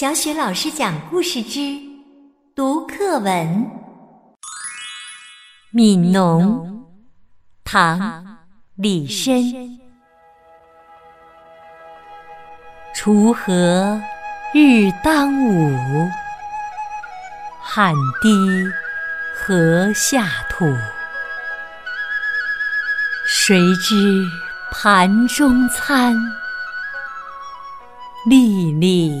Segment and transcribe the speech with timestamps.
[0.00, 1.76] 小雪老师讲故事之
[2.54, 3.68] 读课文
[5.74, 6.86] 《悯农》，
[7.64, 7.98] 唐·
[8.76, 9.76] 李绅。
[12.94, 14.00] 锄禾
[14.54, 16.08] 日当午，
[17.60, 17.92] 汗
[18.22, 18.30] 滴
[19.34, 20.64] 禾下土。
[23.26, 24.24] 谁知
[24.70, 26.14] 盘中餐，
[28.28, 29.20] 粒粒